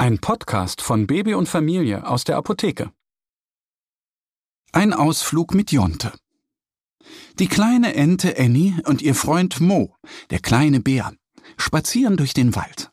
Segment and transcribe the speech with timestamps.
[0.00, 2.90] Ein Podcast von Baby und Familie aus der Apotheke.
[4.72, 6.14] Ein Ausflug mit Jonte.
[7.38, 9.94] Die kleine Ente Annie und ihr Freund Mo,
[10.30, 11.12] der kleine Bär,
[11.58, 12.90] spazieren durch den Wald.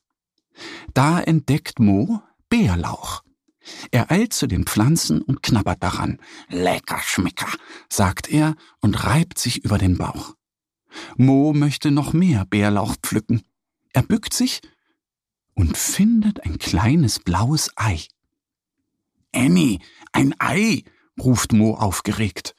[0.94, 3.24] Da entdeckt Mo Bärlauch.
[3.92, 6.20] Er eilt zu den Pflanzen und knabbert daran.
[6.50, 7.54] Lecker Schmecker,
[7.88, 10.36] sagt er und reibt sich über den Bauch.
[11.16, 13.44] Mo möchte noch mehr Bärlauch pflücken.
[13.94, 14.60] Er bückt sich
[15.58, 18.06] und findet ein kleines blaues Ei.
[19.34, 19.80] Annie,
[20.12, 20.84] ein Ei,
[21.20, 22.56] ruft Mo aufgeregt.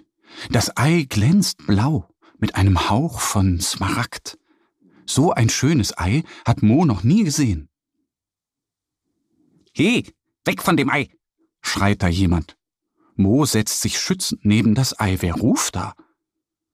[0.51, 4.37] Das Ei glänzt blau mit einem Hauch von Smaragd.
[5.07, 7.69] So ein schönes Ei hat Mo noch nie gesehen.
[9.73, 10.13] He,
[10.45, 11.09] weg von dem Ei,
[11.61, 12.57] schreit da jemand.
[13.15, 15.19] Mo setzt sich schützend neben das Ei.
[15.21, 15.95] Wer ruft da?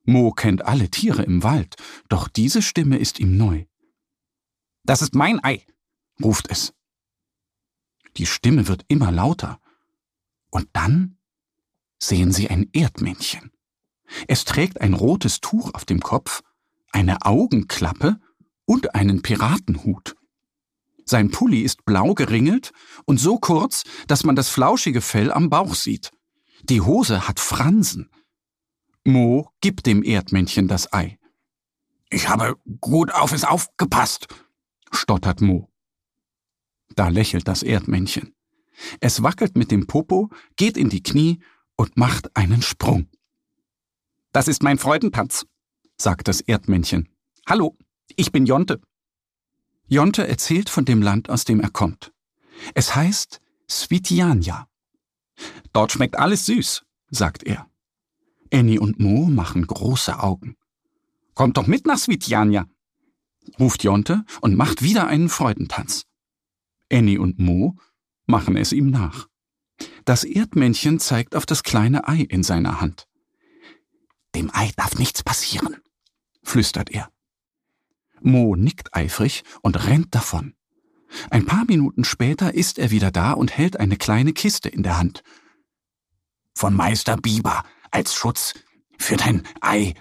[0.05, 1.77] Mo kennt alle Tiere im Wald,
[2.09, 3.67] doch diese Stimme ist ihm neu.
[4.85, 5.65] Das ist mein Ei,
[6.23, 6.73] ruft es.
[8.17, 9.61] Die Stimme wird immer lauter.
[10.51, 11.19] Und dann
[11.99, 13.51] sehen sie ein Erdmännchen.
[14.29, 16.43] Es trägt ein rotes Tuch auf dem Kopf,
[16.93, 18.21] eine Augenklappe
[18.67, 20.15] und einen Piratenhut.
[21.05, 22.73] Sein Pulli ist blau geringelt
[23.05, 26.11] und so kurz, dass man das flauschige Fell am Bauch sieht.
[26.63, 28.11] Die Hose hat Fransen.
[29.05, 31.19] Mo gibt dem Erdmännchen das Ei.
[32.09, 34.29] Ich habe gut auf es aufgepasst,
[34.93, 35.69] stottert Mo.
[36.95, 38.35] Da lächelt das Erdmännchen.
[39.01, 41.41] Es wackelt mit dem Popo, geht in die Knie
[41.77, 43.09] und macht einen Sprung.
[44.33, 45.47] Das ist mein Freudentanz,
[45.97, 47.09] sagt das Erdmännchen.
[47.49, 47.77] Hallo,
[48.17, 48.81] ich bin Jonte.
[49.87, 52.13] Jonte erzählt von dem Land, aus dem er kommt.
[52.75, 54.69] Es heißt Svitiania.
[55.73, 57.69] Dort schmeckt alles süß, sagt er.
[58.53, 60.57] Annie und Mo machen große Augen.
[61.35, 62.67] Kommt doch mit nach Svitiania,
[63.59, 66.07] ruft Jonte und macht wieder einen Freudentanz.
[66.95, 67.77] Annie und Mo
[68.27, 69.29] machen es ihm nach.
[70.05, 73.09] Das Erdmännchen zeigt auf das kleine Ei in seiner Hand.
[74.35, 75.77] Dem Ei darf nichts passieren,
[76.43, 77.11] flüstert er.
[78.21, 80.55] Mo nickt eifrig und rennt davon.
[81.31, 84.99] Ein paar Minuten später ist er wieder da und hält eine kleine Kiste in der
[84.99, 85.23] Hand.
[86.55, 88.55] Von Meister Biber als Schutz
[88.99, 89.95] für dein Ei,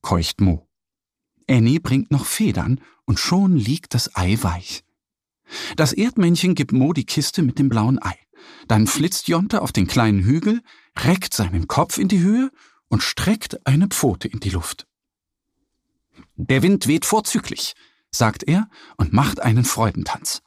[0.00, 0.68] keucht Mo.
[1.48, 4.84] Annie bringt noch Federn und schon liegt das Ei weich.
[5.76, 8.14] Das Erdmännchen gibt Mo die Kiste mit dem blauen Ei.
[8.68, 10.62] Dann flitzt Jonte auf den kleinen Hügel,
[10.98, 12.50] reckt seinen Kopf in die Höhe
[12.88, 14.86] und streckt eine Pfote in die Luft.
[16.36, 17.74] Der Wind weht vorzüglich,
[18.10, 20.42] sagt er und macht einen Freudentanz.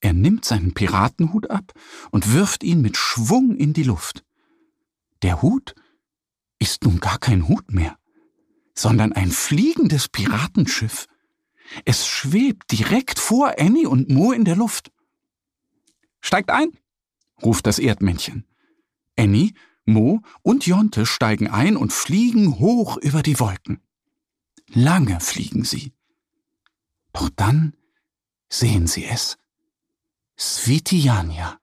[0.00, 1.72] Er nimmt seinen Piratenhut ab
[2.10, 4.24] und wirft ihn mit Schwung in die Luft.
[5.22, 5.74] Der Hut
[6.58, 7.98] ist nun gar kein Hut mehr,
[8.74, 11.06] sondern ein fliegendes Piratenschiff.
[11.84, 14.92] Es schwebt direkt vor Annie und Mo in der Luft.
[16.20, 16.76] Steigt ein,
[17.42, 18.46] ruft das Erdmännchen.
[19.16, 19.52] Annie,
[19.84, 23.80] Mo und Jonte steigen ein und fliegen hoch über die Wolken.
[24.68, 25.92] Lange fliegen sie.
[27.12, 27.76] Doch dann
[28.48, 29.38] sehen sie es.
[30.38, 31.60] Svitiania.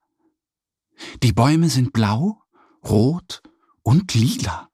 [1.21, 2.41] Die Bäume sind blau,
[2.83, 3.43] rot
[3.83, 4.69] und lila.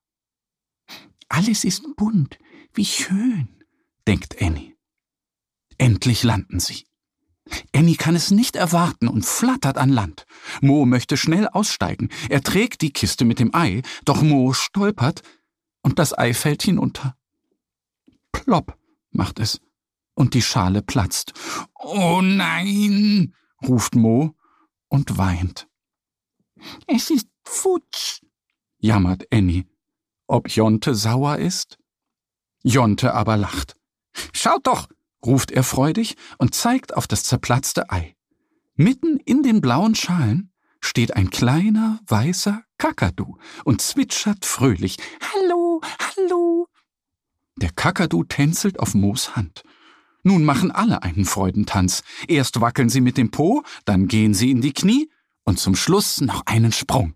[1.28, 2.40] Alles ist bunt,
[2.74, 3.50] wie schön,
[4.08, 4.69] denkt Annie.
[5.80, 6.86] Endlich landen sie.
[7.74, 10.26] Annie kann es nicht erwarten und flattert an Land.
[10.62, 12.10] Mo möchte schnell aussteigen.
[12.30, 15.24] Er trägt die Kiste mit dem Ei, doch Mo stolpert
[15.82, 17.16] und das Ei fällt hinunter.
[18.32, 18.78] Plopp
[19.12, 19.62] macht es
[20.14, 21.34] und die Schale platzt.
[21.74, 23.34] Oh nein,
[23.66, 24.36] ruft Mo
[24.90, 25.68] und weint.
[26.88, 28.22] Es ist futsch,
[28.80, 29.66] jammert Annie.
[30.28, 31.80] Ob Jonte sauer ist?
[32.62, 33.76] Jonte aber lacht.
[34.34, 34.88] Schaut doch,
[35.26, 38.16] ruft er freudig und zeigt auf das zerplatzte Ei.
[38.76, 40.52] Mitten in den blauen Schalen
[40.82, 44.98] steht ein kleiner, weißer Kakadu und zwitschert fröhlich.
[45.34, 46.68] Hallo, hallo.
[47.58, 49.64] Der Kakadu tänzelt auf Moos Hand.
[50.24, 52.04] Nun machen alle einen Freudentanz.
[52.28, 55.10] Erst wackeln sie mit dem Po, dann gehen sie in die Knie
[55.44, 57.16] und zum Schluss noch einen Sprung.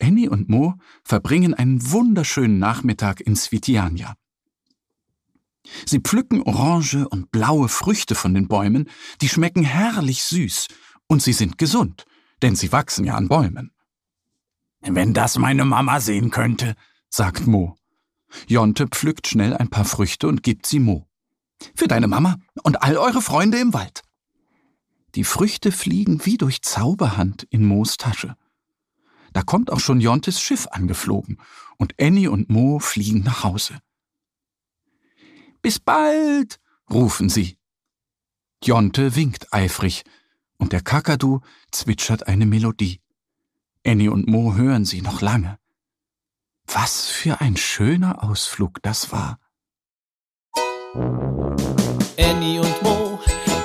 [0.00, 0.74] Annie und Mo
[1.04, 4.14] verbringen einen wunderschönen Nachmittag in Svitiania.
[5.86, 8.88] Sie pflücken orange und blaue Früchte von den Bäumen,
[9.20, 10.68] die schmecken herrlich süß,
[11.06, 12.04] und sie sind gesund,
[12.42, 13.72] denn sie wachsen ja an Bäumen.
[14.80, 16.74] Wenn das meine Mama sehen könnte,
[17.08, 17.76] sagt Mo.
[18.46, 21.06] Jonte pflückt schnell ein paar Früchte und gibt sie Mo.
[21.74, 24.02] Für deine Mama und all eure Freunde im Wald.
[25.14, 28.36] Die Früchte fliegen wie durch Zauberhand in Moos Tasche.
[29.32, 31.38] Da kommt auch schon Jontes Schiff angeflogen
[31.76, 33.80] und Annie und Mo fliegen nach Hause.
[35.62, 36.58] Bis bald,
[36.90, 37.58] rufen sie.
[38.62, 40.04] Jonte winkt eifrig
[40.58, 41.40] und der Kakadu
[41.70, 43.00] zwitschert eine Melodie.
[43.86, 45.58] Annie und Mo hören sie noch lange.
[46.66, 49.38] Was für ein schöner Ausflug das war.
[52.18, 53.18] Annie und Mo,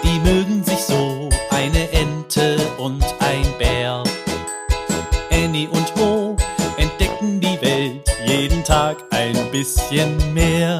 [0.04, 4.04] die mögen sich so, eine Ente und ein Bär.
[5.32, 6.38] Annie und Mo
[6.78, 10.80] entdecken die Welt jeden Tag ein bisschen mehr